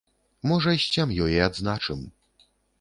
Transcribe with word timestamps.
Можа, 0.51 0.73
з 0.85 0.87
сям'ёй 0.95 1.31
і 1.37 1.45
адзначым. 1.51 2.05